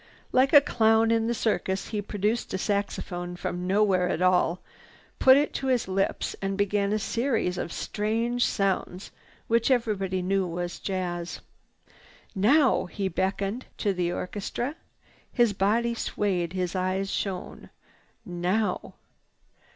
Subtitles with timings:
[0.31, 4.59] Like a clown in the circus, he produced a saxophone from nowhere at all,
[5.19, 9.11] put it to his lips and began a series of strange sounds
[9.45, 11.41] which everyone knew was jazz.
[12.33, 14.75] "Now!" He beckoned to the orchestra.
[15.31, 16.53] His body swayed.
[16.53, 17.69] His eyes shone.
[18.25, 18.95] "Now!"